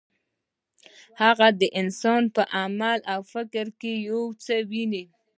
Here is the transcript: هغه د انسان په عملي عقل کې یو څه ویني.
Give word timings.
هغه 1.21 1.47
د 1.61 1.63
انسان 1.81 2.23
په 2.35 2.41
عملي 2.59 3.03
عقل 3.13 3.67
کې 3.79 3.93
یو 4.09 4.21
څه 4.43 4.55
ویني. 4.69 5.03